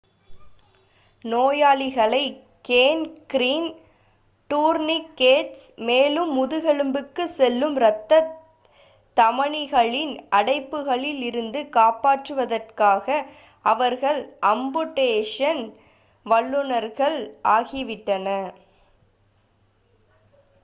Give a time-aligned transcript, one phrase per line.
[1.25, 2.21] நோயாளிகளை
[2.65, 3.67] gangrene
[4.49, 8.21] tourniquets மேலும் முதுகெலும்புக்கு செல்லும் ரத்த
[9.17, 13.07] தமனிகளின் அடைப்புகளில் இருந்து காப்பாற்றுவதற்காக
[13.65, 14.21] அவர்கள்
[14.47, 15.63] அம்புடேஷன்
[16.25, 17.19] வல்லுனர்கள்
[17.51, 18.53] ஆகிவிட்டனர்